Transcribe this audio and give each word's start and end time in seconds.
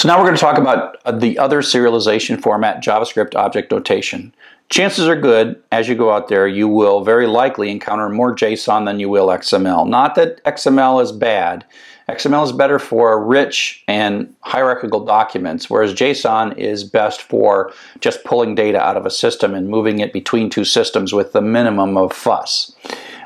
So 0.00 0.08
now 0.08 0.16
we're 0.16 0.24
going 0.24 0.36
to 0.36 0.40
talk 0.40 0.56
about 0.56 0.96
uh, 1.04 1.12
the 1.12 1.38
other 1.38 1.60
serialization 1.60 2.40
format, 2.40 2.82
JavaScript 2.82 3.34
object 3.34 3.70
notation. 3.70 4.34
Chances 4.70 5.06
are 5.06 5.20
good, 5.20 5.62
as 5.72 5.88
you 5.90 5.94
go 5.94 6.10
out 6.10 6.28
there, 6.28 6.48
you 6.48 6.68
will 6.68 7.04
very 7.04 7.26
likely 7.26 7.70
encounter 7.70 8.08
more 8.08 8.34
JSON 8.34 8.86
than 8.86 8.98
you 8.98 9.10
will 9.10 9.26
XML. 9.26 9.86
Not 9.86 10.14
that 10.14 10.42
XML 10.44 11.02
is 11.02 11.12
bad. 11.12 11.66
XML 12.08 12.42
is 12.44 12.52
better 12.52 12.78
for 12.78 13.22
rich 13.22 13.84
and 13.88 14.34
hierarchical 14.40 15.04
documents, 15.04 15.68
whereas 15.68 15.92
JSON 15.92 16.56
is 16.56 16.82
best 16.82 17.20
for 17.20 17.70
just 18.00 18.24
pulling 18.24 18.54
data 18.54 18.80
out 18.80 18.96
of 18.96 19.04
a 19.04 19.10
system 19.10 19.54
and 19.54 19.68
moving 19.68 19.98
it 19.98 20.14
between 20.14 20.48
two 20.48 20.64
systems 20.64 21.12
with 21.12 21.34
the 21.34 21.42
minimum 21.42 21.98
of 21.98 22.14
fuss. 22.14 22.74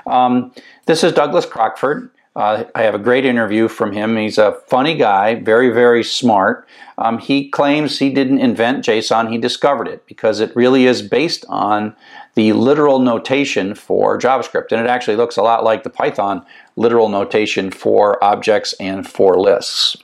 Um, 0.08 0.52
this 0.86 1.04
is 1.04 1.12
Douglas 1.12 1.46
Crockford. 1.46 2.10
Uh, 2.36 2.64
I 2.74 2.82
have 2.82 2.96
a 2.96 2.98
great 2.98 3.24
interview 3.24 3.68
from 3.68 3.92
him. 3.92 4.16
He's 4.16 4.38
a 4.38 4.58
funny 4.66 4.96
guy, 4.96 5.36
very, 5.36 5.70
very 5.70 6.02
smart. 6.02 6.66
Um, 6.98 7.18
he 7.18 7.48
claims 7.48 7.98
he 7.98 8.12
didn't 8.12 8.40
invent 8.40 8.84
JSON, 8.84 9.30
he 9.30 9.38
discovered 9.38 9.86
it 9.86 10.04
because 10.06 10.40
it 10.40 10.54
really 10.56 10.86
is 10.86 11.00
based 11.00 11.44
on 11.48 11.94
the 12.34 12.52
literal 12.52 12.98
notation 12.98 13.74
for 13.74 14.18
JavaScript. 14.18 14.72
And 14.72 14.80
it 14.80 14.88
actually 14.88 15.16
looks 15.16 15.36
a 15.36 15.42
lot 15.42 15.62
like 15.62 15.84
the 15.84 15.90
Python 15.90 16.44
literal 16.74 17.08
notation 17.08 17.70
for 17.70 18.22
objects 18.22 18.72
and 18.80 19.08
for 19.08 19.38
lists. 19.38 19.96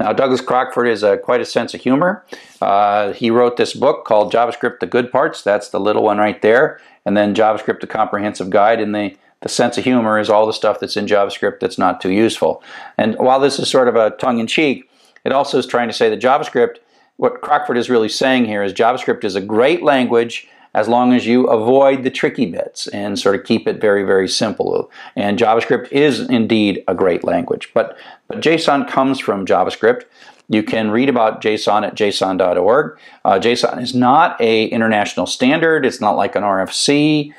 Now, 0.00 0.12
Douglas 0.12 0.40
Crockford 0.40 0.88
is 0.88 1.02
a, 1.02 1.18
quite 1.18 1.40
a 1.40 1.44
sense 1.44 1.74
of 1.74 1.82
humor. 1.82 2.24
Uh, 2.60 3.12
he 3.12 3.30
wrote 3.30 3.56
this 3.56 3.74
book 3.74 4.04
called 4.04 4.32
JavaScript 4.32 4.80
The 4.80 4.86
Good 4.86 5.12
Parts. 5.12 5.42
That's 5.42 5.68
the 5.68 5.78
little 5.78 6.02
one 6.02 6.18
right 6.18 6.40
there. 6.42 6.80
And 7.04 7.16
then 7.16 7.34
JavaScript 7.34 7.80
The 7.80 7.86
Comprehensive 7.86 8.50
Guide. 8.50 8.80
And 8.80 8.94
the 8.94 9.14
the 9.40 9.48
sense 9.48 9.78
of 9.78 9.84
humor 9.84 10.18
is 10.18 10.28
all 10.28 10.46
the 10.46 10.52
stuff 10.52 10.80
that's 10.80 10.96
in 10.96 11.06
JavaScript 11.06 11.60
that's 11.60 11.78
not 11.78 12.00
too 12.00 12.10
useful. 12.10 12.62
And 12.98 13.16
while 13.16 13.40
this 13.40 13.58
is 13.58 13.68
sort 13.68 13.88
of 13.88 13.96
a 13.96 14.10
tongue 14.10 14.38
in 14.38 14.46
cheek, 14.46 14.88
it 15.24 15.32
also 15.32 15.58
is 15.58 15.66
trying 15.66 15.88
to 15.88 15.94
say 15.94 16.08
that 16.10 16.20
JavaScript, 16.20 16.76
what 17.16 17.40
Crockford 17.40 17.76
is 17.76 17.90
really 17.90 18.08
saying 18.08 18.46
here 18.46 18.62
is 18.62 18.72
JavaScript 18.72 19.24
is 19.24 19.34
a 19.34 19.40
great 19.40 19.82
language 19.82 20.48
as 20.72 20.88
long 20.88 21.12
as 21.12 21.26
you 21.26 21.46
avoid 21.46 22.04
the 22.04 22.10
tricky 22.10 22.46
bits 22.46 22.86
and 22.88 23.18
sort 23.18 23.34
of 23.34 23.44
keep 23.44 23.66
it 23.66 23.80
very, 23.80 24.04
very 24.04 24.28
simple. 24.28 24.90
And 25.16 25.38
JavaScript 25.38 25.90
is 25.90 26.20
indeed 26.20 26.84
a 26.86 26.94
great 26.94 27.24
language. 27.24 27.70
But, 27.74 27.96
but 28.28 28.40
JSON 28.40 28.88
comes 28.88 29.18
from 29.18 29.46
JavaScript. 29.46 30.04
You 30.48 30.62
can 30.62 30.90
read 30.90 31.08
about 31.08 31.42
JSON 31.42 31.86
at 31.86 31.94
json.org. 31.94 32.98
Uh, 33.24 33.38
JSON 33.38 33.82
is 33.82 33.94
not 33.94 34.40
a 34.40 34.66
international 34.66 35.26
standard. 35.26 35.84
It's 35.84 36.00
not 36.00 36.16
like 36.16 36.36
an 36.36 36.42
RFC. 36.42 37.32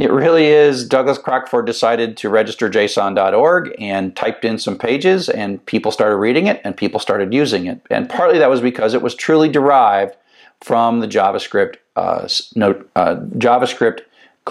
It 0.00 0.10
really 0.10 0.46
is. 0.46 0.88
Douglas 0.88 1.18
Crockford 1.18 1.66
decided 1.66 2.16
to 2.16 2.30
register 2.30 2.70
JSON.org 2.70 3.74
and 3.78 4.16
typed 4.16 4.46
in 4.46 4.56
some 4.56 4.78
pages, 4.78 5.28
and 5.28 5.64
people 5.66 5.92
started 5.92 6.16
reading 6.16 6.46
it 6.46 6.58
and 6.64 6.74
people 6.74 6.98
started 6.98 7.34
using 7.34 7.66
it. 7.66 7.82
And 7.90 8.08
partly 8.08 8.38
that 8.38 8.48
was 8.48 8.62
because 8.62 8.94
it 8.94 9.02
was 9.02 9.14
truly 9.14 9.50
derived 9.50 10.16
from 10.62 11.00
the 11.00 11.06
JavaScript 11.06 11.76
uh, 11.96 12.26
uh, 12.96 13.16
JavaScript 13.36 14.00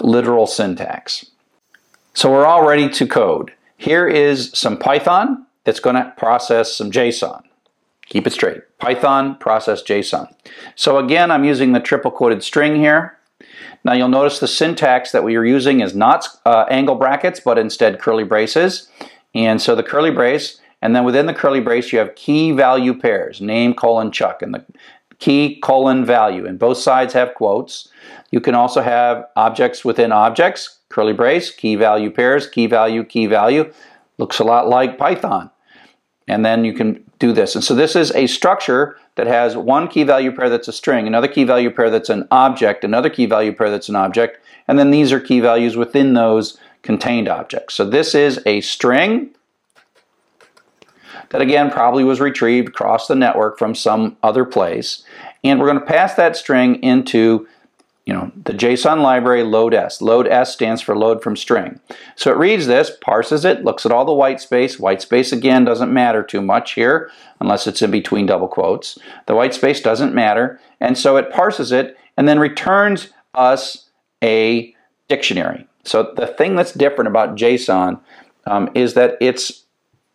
literal 0.00 0.46
syntax. 0.46 1.26
So 2.14 2.30
we're 2.30 2.46
all 2.46 2.64
ready 2.64 2.88
to 2.88 3.06
code. 3.08 3.52
Here 3.76 4.06
is 4.06 4.52
some 4.54 4.76
Python 4.76 5.46
that's 5.64 5.80
going 5.80 5.96
to 5.96 6.12
process 6.16 6.76
some 6.76 6.92
JSON. 6.92 7.42
Keep 8.06 8.28
it 8.28 8.32
straight. 8.32 8.62
Python 8.78 9.34
process 9.38 9.82
JSON. 9.82 10.32
So 10.76 10.98
again, 10.98 11.32
I'm 11.32 11.42
using 11.42 11.72
the 11.72 11.80
triple 11.80 12.12
quoted 12.12 12.44
string 12.44 12.76
here. 12.76 13.16
Now 13.84 13.92
you'll 13.94 14.08
notice 14.08 14.38
the 14.38 14.48
syntax 14.48 15.12
that 15.12 15.24
we 15.24 15.36
are 15.36 15.44
using 15.44 15.80
is 15.80 15.94
not 15.94 16.26
uh, 16.44 16.66
angle 16.70 16.94
brackets, 16.94 17.40
but 17.40 17.58
instead 17.58 17.98
curly 17.98 18.24
braces. 18.24 18.88
And 19.34 19.60
so 19.60 19.74
the 19.74 19.82
curly 19.82 20.10
brace, 20.10 20.60
and 20.82 20.94
then 20.94 21.04
within 21.04 21.26
the 21.26 21.34
curly 21.34 21.60
brace 21.60 21.92
you 21.92 21.98
have 21.98 22.14
key 22.14 22.52
value 22.52 22.94
pairs, 22.94 23.40
name 23.40 23.74
colon 23.74 24.10
Chuck, 24.10 24.42
and 24.42 24.54
the 24.54 24.64
key 25.18 25.60
colon 25.62 26.04
value. 26.04 26.46
And 26.46 26.58
both 26.58 26.78
sides 26.78 27.12
have 27.14 27.34
quotes. 27.34 27.88
You 28.30 28.40
can 28.40 28.54
also 28.54 28.80
have 28.80 29.26
objects 29.36 29.84
within 29.84 30.12
objects, 30.12 30.78
curly 30.88 31.12
brace, 31.12 31.50
key 31.50 31.76
value 31.76 32.10
pairs, 32.10 32.46
key 32.46 32.66
value, 32.66 33.04
key 33.04 33.26
value. 33.26 33.72
Looks 34.18 34.38
a 34.38 34.44
lot 34.44 34.68
like 34.68 34.98
Python. 34.98 35.50
And 36.30 36.44
then 36.44 36.64
you 36.64 36.72
can 36.72 37.02
do 37.18 37.32
this. 37.32 37.54
And 37.54 37.64
so 37.64 37.74
this 37.74 37.96
is 37.96 38.12
a 38.12 38.26
structure 38.26 38.96
that 39.16 39.26
has 39.26 39.56
one 39.56 39.88
key 39.88 40.04
value 40.04 40.32
pair 40.32 40.48
that's 40.48 40.68
a 40.68 40.72
string, 40.72 41.06
another 41.06 41.28
key 41.28 41.44
value 41.44 41.70
pair 41.70 41.90
that's 41.90 42.08
an 42.08 42.26
object, 42.30 42.84
another 42.84 43.10
key 43.10 43.26
value 43.26 43.52
pair 43.52 43.70
that's 43.70 43.88
an 43.88 43.96
object, 43.96 44.38
and 44.68 44.78
then 44.78 44.90
these 44.90 45.12
are 45.12 45.20
key 45.20 45.40
values 45.40 45.76
within 45.76 46.14
those 46.14 46.58
contained 46.82 47.28
objects. 47.28 47.74
So 47.74 47.84
this 47.84 48.14
is 48.14 48.40
a 48.46 48.60
string 48.60 49.30
that 51.30 51.40
again 51.40 51.70
probably 51.70 52.04
was 52.04 52.20
retrieved 52.20 52.68
across 52.68 53.06
the 53.06 53.14
network 53.14 53.58
from 53.58 53.74
some 53.74 54.16
other 54.22 54.44
place. 54.44 55.04
And 55.42 55.58
we're 55.58 55.66
going 55.66 55.80
to 55.80 55.86
pass 55.86 56.14
that 56.14 56.36
string 56.36 56.82
into 56.82 57.48
you 58.10 58.16
know, 58.16 58.32
the 58.44 58.52
JSON 58.52 59.02
library 59.02 59.44
load 59.44 59.72
S. 59.72 60.02
Load 60.02 60.26
S 60.26 60.52
stands 60.52 60.82
for 60.82 60.96
load 60.96 61.22
from 61.22 61.36
string. 61.36 61.78
So 62.16 62.32
it 62.32 62.38
reads 62.38 62.66
this, 62.66 62.90
parses 63.00 63.44
it, 63.44 63.62
looks 63.62 63.86
at 63.86 63.92
all 63.92 64.04
the 64.04 64.12
white 64.12 64.40
space. 64.40 64.80
White 64.80 65.00
space 65.00 65.30
again 65.30 65.64
doesn't 65.64 65.92
matter 65.92 66.24
too 66.24 66.42
much 66.42 66.72
here 66.72 67.08
unless 67.38 67.68
it's 67.68 67.82
in 67.82 67.92
between 67.92 68.26
double 68.26 68.48
quotes. 68.48 68.98
The 69.28 69.36
white 69.36 69.54
space 69.54 69.80
doesn't 69.80 70.12
matter. 70.12 70.60
And 70.80 70.98
so 70.98 71.18
it 71.18 71.30
parses 71.30 71.70
it 71.70 71.96
and 72.16 72.26
then 72.26 72.40
returns 72.40 73.10
us 73.34 73.88
a 74.24 74.74
dictionary. 75.06 75.68
So 75.84 76.12
the 76.16 76.26
thing 76.26 76.56
that's 76.56 76.72
different 76.72 77.06
about 77.06 77.36
JSON 77.36 78.00
um, 78.44 78.70
is 78.74 78.94
that 78.94 79.18
its 79.20 79.66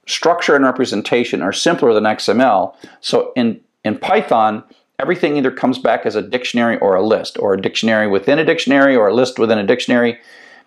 structure 0.05 0.53
and 0.53 0.65
representation 0.65 1.41
are 1.41 1.53
simpler 1.53 1.93
than 1.93 2.03
XML. 2.03 2.75
So 2.99 3.31
in, 3.37 3.61
in 3.85 3.97
Python, 3.97 4.65
everything 4.99 5.37
either 5.37 5.51
comes 5.51 5.79
back 5.79 6.05
as 6.05 6.15
a 6.15 6.21
dictionary 6.21 6.77
or 6.77 6.95
a 6.95 7.05
list, 7.05 7.37
or 7.39 7.53
a 7.53 7.61
dictionary 7.61 8.07
within 8.07 8.39
a 8.39 8.45
dictionary, 8.45 8.95
or 8.95 9.07
a 9.07 9.13
list 9.13 9.39
within 9.39 9.57
a 9.57 9.65
dictionary. 9.65 10.19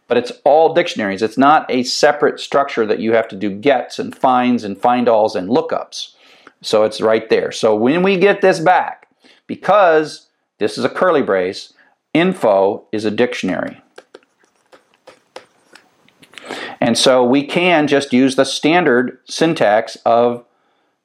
But 0.06 0.16
it's 0.16 0.32
all 0.44 0.72
dictionaries. 0.72 1.22
It's 1.22 1.38
not 1.38 1.70
a 1.70 1.82
separate 1.82 2.40
structure 2.40 2.86
that 2.86 3.00
you 3.00 3.12
have 3.12 3.28
to 3.28 3.36
do 3.36 3.50
gets 3.50 3.98
and 3.98 4.16
finds 4.16 4.64
and 4.64 4.78
find 4.78 5.08
alls 5.08 5.36
and 5.36 5.48
lookups. 5.50 6.14
So 6.62 6.84
it's 6.84 7.00
right 7.00 7.28
there. 7.28 7.52
So 7.52 7.76
when 7.76 8.02
we 8.02 8.16
get 8.16 8.40
this 8.40 8.58
back, 8.58 9.08
because 9.46 10.28
this 10.58 10.78
is 10.78 10.84
a 10.84 10.88
curly 10.88 11.22
brace, 11.22 11.74
info 12.14 12.84
is 12.90 13.04
a 13.04 13.10
dictionary. 13.10 13.80
And 16.80 16.96
so 16.96 17.24
we 17.24 17.46
can 17.46 17.86
just 17.86 18.12
use 18.12 18.36
the 18.36 18.44
standard 18.44 19.18
syntax 19.28 19.96
of 20.06 20.44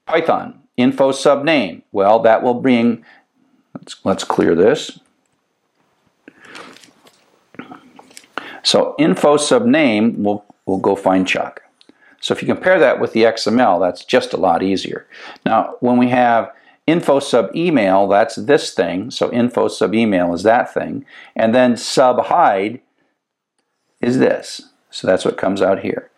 Python 0.05 0.62
info 0.77 1.11
subname. 1.11 1.83
Well, 1.91 2.19
that 2.19 2.43
will 2.43 2.55
bring, 2.55 3.03
let's, 3.75 3.95
let's 4.03 4.23
clear 4.23 4.55
this. 4.55 4.99
So 8.63 8.95
info 8.97 9.37
subname, 9.37 10.17
we'll, 10.17 10.45
we'll 10.65 10.77
go 10.77 10.95
find 10.95 11.27
Chuck. 11.27 11.61
So 12.21 12.33
if 12.33 12.41
you 12.41 12.47
compare 12.47 12.79
that 12.79 13.01
with 13.01 13.11
the 13.11 13.23
XML, 13.23 13.81
that's 13.81 14.05
just 14.05 14.31
a 14.31 14.37
lot 14.37 14.63
easier. 14.63 15.05
Now, 15.45 15.75
when 15.81 15.97
we 15.97 16.07
have 16.09 16.53
info 16.87 17.19
sub 17.19 17.53
email, 17.53 18.07
that's 18.07 18.35
this 18.35 18.73
thing. 18.73 19.11
So 19.11 19.31
info 19.31 19.67
sub 19.67 19.93
email 19.93 20.33
is 20.33 20.43
that 20.43 20.73
thing. 20.73 21.05
And 21.35 21.53
then 21.53 21.75
sub 21.75 22.25
hide 22.27 22.79
is 23.99 24.19
this. 24.19 24.69
So 24.89 25.05
that's 25.05 25.25
what 25.25 25.37
comes 25.37 25.61
out 25.61 25.79
here. 25.79 26.09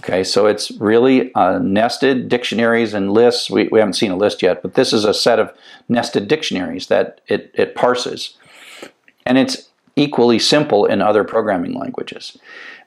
Okay, 0.00 0.22
so 0.22 0.46
it's 0.46 0.70
really 0.72 1.34
uh, 1.34 1.58
nested 1.58 2.28
dictionaries 2.28 2.92
and 2.92 3.12
lists. 3.12 3.50
We, 3.50 3.68
we 3.68 3.78
haven't 3.78 3.94
seen 3.94 4.10
a 4.10 4.16
list 4.16 4.42
yet, 4.42 4.62
but 4.62 4.74
this 4.74 4.92
is 4.92 5.04
a 5.04 5.14
set 5.14 5.38
of 5.38 5.52
nested 5.88 6.28
dictionaries 6.28 6.88
that 6.88 7.20
it, 7.28 7.50
it 7.54 7.74
parses. 7.74 8.36
And 9.24 9.38
it's 9.38 9.70
equally 9.96 10.38
simple 10.38 10.84
in 10.84 11.00
other 11.00 11.24
programming 11.24 11.72
languages. 11.72 12.36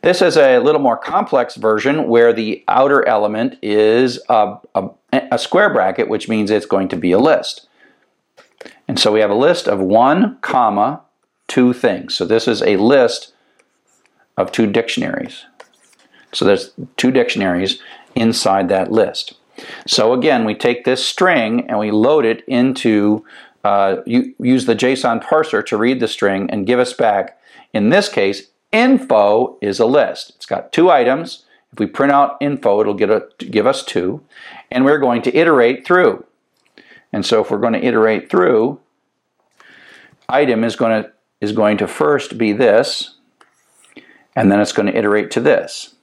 This 0.01 0.21
is 0.21 0.37
a 0.37 0.59
little 0.59 0.79
more 0.79 0.95
complex 0.95 1.55
version 1.55 2.07
where 2.07 2.31
the 2.31 2.63
outer 2.67 3.05
element 3.05 3.57
is 3.61 4.21
a, 4.29 4.57
a, 4.75 4.89
a 5.11 5.39
square 5.39 5.73
bracket, 5.73 6.07
which 6.07 6.29
means 6.29 6.51
it's 6.51 6.65
going 6.65 6.87
to 6.89 6.95
be 6.95 7.11
a 7.11 7.19
list. 7.19 7.67
And 8.87 8.99
so 8.99 9.11
we 9.11 9.19
have 9.19 9.31
a 9.31 9.35
list 9.35 9.67
of 9.67 9.79
one 9.79 10.37
comma 10.41 11.01
two 11.47 11.73
things. 11.73 12.15
So 12.15 12.25
this 12.25 12.47
is 12.47 12.61
a 12.61 12.77
list 12.77 13.33
of 14.37 14.51
two 14.51 14.71
dictionaries. 14.71 15.45
So 16.31 16.45
there's 16.45 16.71
two 16.97 17.11
dictionaries 17.11 17.81
inside 18.15 18.69
that 18.69 18.91
list. 18.91 19.33
So 19.85 20.13
again, 20.13 20.45
we 20.45 20.55
take 20.55 20.85
this 20.85 21.05
string 21.05 21.67
and 21.69 21.79
we 21.79 21.91
load 21.91 22.25
it 22.25 22.43
into, 22.47 23.25
uh, 23.63 23.97
you 24.05 24.33
use 24.39 24.65
the 24.65 24.75
JSON 24.75 25.23
parser 25.23 25.65
to 25.65 25.77
read 25.77 25.99
the 25.99 26.07
string 26.07 26.49
and 26.49 26.67
give 26.67 26.79
us 26.79 26.93
back, 26.93 27.39
in 27.73 27.89
this 27.89 28.09
case, 28.09 28.47
info 28.71 29.57
is 29.61 29.79
a 29.79 29.85
list. 29.85 30.33
It's 30.35 30.45
got 30.45 30.71
two 30.71 30.89
items. 30.89 31.45
If 31.73 31.79
we 31.79 31.85
print 31.85 32.11
out 32.11 32.37
info, 32.39 32.81
it'll 32.81 32.93
get 32.93 33.09
a, 33.09 33.27
give 33.37 33.67
us 33.67 33.83
two. 33.83 34.23
And 34.71 34.85
we're 34.85 34.97
going 34.97 35.21
to 35.23 35.35
iterate 35.35 35.85
through. 35.85 36.25
And 37.11 37.25
so 37.25 37.41
if 37.41 37.51
we're 37.51 37.57
going 37.57 37.73
to 37.73 37.85
iterate 37.85 38.29
through, 38.29 38.79
item 40.27 40.63
is 40.63 40.75
going 40.75 41.03
to, 41.03 41.11
is 41.41 41.51
going 41.51 41.77
to 41.77 41.87
first 41.87 42.37
be 42.37 42.51
this, 42.53 43.15
and 44.35 44.51
then 44.51 44.59
it's 44.59 44.71
going 44.71 44.85
to 44.87 44.97
iterate 44.97 45.31
to 45.31 45.41
this 45.41 45.95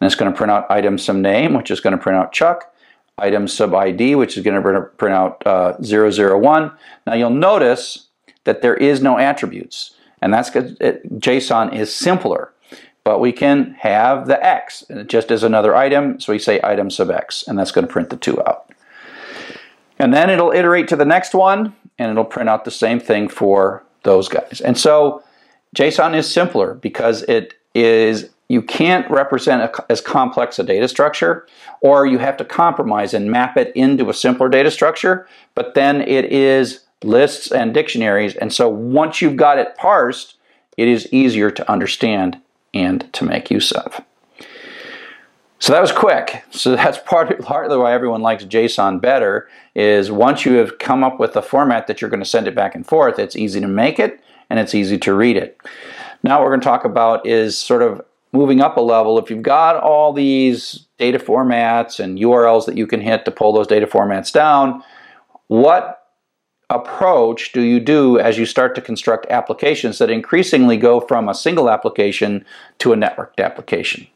and 0.00 0.06
it's 0.06 0.14
going 0.14 0.32
to 0.32 0.36
print 0.36 0.50
out 0.50 0.70
item 0.70 0.98
some 0.98 1.20
name, 1.20 1.54
which 1.54 1.70
is 1.70 1.80
going 1.80 1.96
to 1.96 2.02
print 2.02 2.16
out 2.18 2.32
Chuck. 2.32 2.72
item 3.18 3.46
sub 3.46 3.74
ID, 3.74 4.14
which 4.14 4.36
is 4.36 4.42
going 4.42 4.60
to 4.60 4.80
print 4.96 5.14
out 5.14 5.46
uh, 5.46 5.74
001. 5.82 6.72
Now 7.06 7.14
you'll 7.14 7.30
notice 7.30 8.06
that 8.44 8.62
there 8.62 8.76
is 8.76 9.02
no 9.02 9.18
attributes, 9.18 9.94
and 10.22 10.32
that's 10.32 10.48
because 10.48 10.72
JSON 10.72 11.74
is 11.74 11.94
simpler. 11.94 12.52
But 13.02 13.20
we 13.20 13.32
can 13.32 13.76
have 13.80 14.26
the 14.26 14.42
X, 14.44 14.84
just 15.06 15.30
is 15.30 15.42
another 15.42 15.74
item, 15.74 16.20
so 16.20 16.32
we 16.32 16.38
say 16.38 16.60
item 16.62 16.90
sub 16.90 17.10
X, 17.10 17.44
and 17.46 17.58
that's 17.58 17.72
going 17.72 17.86
to 17.86 17.92
print 17.92 18.10
the 18.10 18.16
2 18.16 18.40
out. 18.46 18.70
And 19.98 20.14
then 20.14 20.30
it'll 20.30 20.52
iterate 20.52 20.88
to 20.88 20.96
the 20.96 21.04
next 21.04 21.34
one, 21.34 21.74
and 21.98 22.10
it'll 22.10 22.24
print 22.24 22.48
out 22.48 22.64
the 22.64 22.70
same 22.70 23.00
thing 23.00 23.28
for 23.28 23.82
those 24.02 24.28
guys. 24.28 24.60
And 24.62 24.78
so 24.78 25.22
JSON 25.76 26.14
is 26.14 26.30
simpler 26.30 26.74
because 26.74 27.22
it 27.22 27.54
is 27.74 28.30
you 28.50 28.60
can't 28.60 29.08
represent 29.08 29.62
a, 29.62 29.84
as 29.88 30.00
complex 30.00 30.58
a 30.58 30.64
data 30.64 30.88
structure, 30.88 31.46
or 31.82 32.04
you 32.04 32.18
have 32.18 32.36
to 32.36 32.44
compromise 32.44 33.14
and 33.14 33.30
map 33.30 33.56
it 33.56 33.70
into 33.76 34.10
a 34.10 34.14
simpler 34.14 34.48
data 34.48 34.72
structure, 34.72 35.28
but 35.54 35.74
then 35.74 36.00
it 36.00 36.24
is 36.24 36.80
lists 37.04 37.52
and 37.52 37.72
dictionaries, 37.72 38.34
and 38.34 38.52
so 38.52 38.68
once 38.68 39.22
you've 39.22 39.36
got 39.36 39.58
it 39.58 39.76
parsed, 39.76 40.34
it 40.76 40.88
is 40.88 41.06
easier 41.12 41.52
to 41.52 41.70
understand 41.70 42.40
and 42.74 43.10
to 43.12 43.24
make 43.24 43.52
use 43.52 43.70
of. 43.70 44.00
So 45.60 45.72
that 45.72 45.80
was 45.80 45.92
quick. 45.92 46.42
So 46.50 46.70
that's 46.74 46.98
part 46.98 47.38
partly 47.42 47.76
why 47.76 47.92
everyone 47.92 48.20
likes 48.20 48.44
JSON 48.44 49.00
better 49.00 49.48
is 49.76 50.10
once 50.10 50.44
you 50.44 50.54
have 50.54 50.80
come 50.80 51.04
up 51.04 51.20
with 51.20 51.36
a 51.36 51.42
format 51.42 51.86
that 51.86 52.00
you're 52.00 52.10
going 52.10 52.22
to 52.22 52.28
send 52.28 52.48
it 52.48 52.56
back 52.56 52.74
and 52.74 52.84
forth, 52.84 53.20
it's 53.20 53.36
easy 53.36 53.60
to 53.60 53.68
make 53.68 54.00
it 54.00 54.20
and 54.48 54.58
it's 54.58 54.74
easy 54.74 54.98
to 54.98 55.14
read 55.14 55.36
it. 55.36 55.60
Now 56.24 56.38
what 56.38 56.46
we're 56.46 56.50
going 56.50 56.62
to 56.62 56.66
talk 56.66 56.84
about 56.84 57.24
is 57.24 57.56
sort 57.56 57.82
of 57.82 58.02
moving 58.32 58.60
up 58.60 58.76
a 58.76 58.80
level. 58.80 59.18
If 59.18 59.30
you've 59.30 59.42
got 59.42 59.76
all 59.76 60.12
these 60.12 60.86
data 60.98 61.18
formats 61.18 61.98
and 61.98 62.18
URLs 62.18 62.66
that 62.66 62.76
you 62.76 62.86
can 62.86 63.00
hit 63.00 63.24
to 63.24 63.30
pull 63.30 63.52
those 63.52 63.66
data 63.66 63.86
formats 63.86 64.32
down, 64.32 64.82
what 65.48 65.96
approach 66.70 67.52
do 67.52 67.62
you 67.62 67.80
do 67.80 68.18
as 68.18 68.38
you 68.38 68.46
start 68.46 68.76
to 68.76 68.80
construct 68.80 69.26
applications 69.26 69.98
that 69.98 70.10
increasingly 70.10 70.76
go 70.76 71.00
from 71.00 71.28
a 71.28 71.34
single 71.34 71.68
application 71.68 72.44
to 72.78 72.92
a 72.92 72.96
networked 72.96 73.38
application? 73.38 74.06